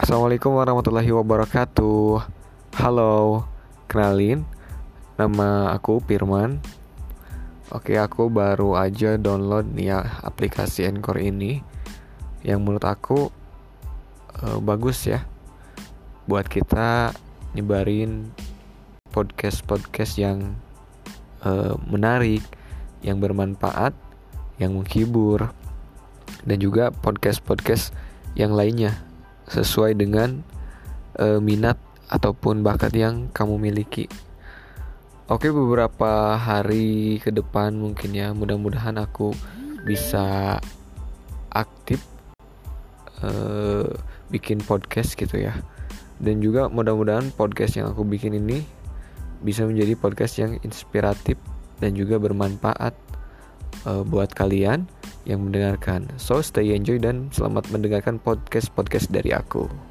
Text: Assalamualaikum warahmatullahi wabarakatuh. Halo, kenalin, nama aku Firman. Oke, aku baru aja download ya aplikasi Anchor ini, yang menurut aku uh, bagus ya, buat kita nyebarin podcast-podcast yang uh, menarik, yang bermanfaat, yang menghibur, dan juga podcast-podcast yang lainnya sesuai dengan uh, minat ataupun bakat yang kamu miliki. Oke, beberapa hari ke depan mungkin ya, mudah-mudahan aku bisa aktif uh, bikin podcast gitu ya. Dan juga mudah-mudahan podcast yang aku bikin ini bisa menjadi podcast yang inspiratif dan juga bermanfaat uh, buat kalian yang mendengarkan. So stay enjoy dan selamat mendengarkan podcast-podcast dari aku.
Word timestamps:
Assalamualaikum 0.00 0.56
warahmatullahi 0.56 1.12
wabarakatuh. 1.12 2.24
Halo, 2.80 3.44
kenalin, 3.84 4.48
nama 5.20 5.76
aku 5.76 6.00
Firman. 6.00 6.56
Oke, 7.68 8.00
aku 8.00 8.32
baru 8.32 8.80
aja 8.80 9.20
download 9.20 9.76
ya 9.76 10.00
aplikasi 10.24 10.88
Anchor 10.88 11.20
ini, 11.20 11.60
yang 12.40 12.64
menurut 12.64 12.88
aku 12.88 13.28
uh, 14.40 14.56
bagus 14.64 15.04
ya, 15.04 15.20
buat 16.24 16.48
kita 16.48 17.12
nyebarin 17.52 18.32
podcast-podcast 19.12 20.16
yang 20.16 20.56
uh, 21.44 21.76
menarik, 21.84 22.40
yang 23.04 23.20
bermanfaat, 23.20 23.92
yang 24.56 24.80
menghibur, 24.80 25.52
dan 26.48 26.56
juga 26.56 26.88
podcast-podcast 26.88 27.92
yang 28.32 28.56
lainnya 28.56 29.09
sesuai 29.50 29.98
dengan 29.98 30.46
uh, 31.18 31.42
minat 31.42 31.76
ataupun 32.10 32.62
bakat 32.62 32.94
yang 32.94 33.30
kamu 33.30 33.58
miliki. 33.58 34.06
Oke, 35.30 35.50
beberapa 35.54 36.34
hari 36.34 37.22
ke 37.22 37.30
depan 37.30 37.78
mungkin 37.78 38.10
ya, 38.14 38.34
mudah-mudahan 38.34 38.98
aku 38.98 39.30
bisa 39.86 40.58
aktif 41.54 42.02
uh, 43.22 43.86
bikin 44.30 44.58
podcast 44.62 45.14
gitu 45.14 45.38
ya. 45.38 45.54
Dan 46.18 46.42
juga 46.42 46.66
mudah-mudahan 46.66 47.30
podcast 47.30 47.78
yang 47.78 47.94
aku 47.94 48.02
bikin 48.02 48.36
ini 48.36 48.66
bisa 49.40 49.64
menjadi 49.64 49.94
podcast 49.96 50.34
yang 50.36 50.52
inspiratif 50.66 51.38
dan 51.80 51.96
juga 51.96 52.20
bermanfaat 52.20 52.92
uh, 53.88 54.02
buat 54.04 54.34
kalian 54.36 54.84
yang 55.26 55.44
mendengarkan. 55.44 56.08
So 56.16 56.40
stay 56.40 56.72
enjoy 56.72 57.02
dan 57.02 57.28
selamat 57.34 57.68
mendengarkan 57.74 58.22
podcast-podcast 58.22 59.12
dari 59.12 59.34
aku. 59.34 59.89